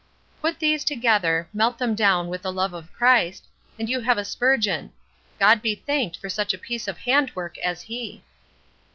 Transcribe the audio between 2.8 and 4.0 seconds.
Christ, and you